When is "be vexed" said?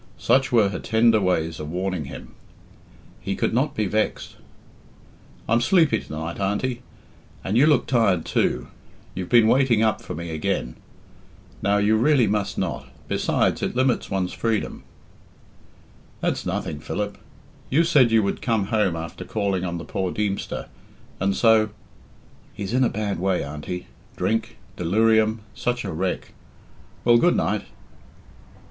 3.75-4.35